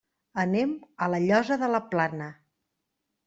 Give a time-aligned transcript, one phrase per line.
[0.43, 0.71] Anem
[1.07, 2.31] a La Llosa de la Plana.